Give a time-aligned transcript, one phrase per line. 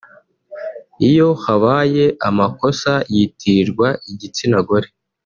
[1.09, 4.89] iyo habaye amakosa yitirirwa igitsina gore